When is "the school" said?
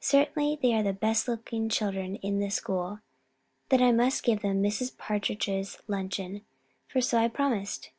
2.40-2.98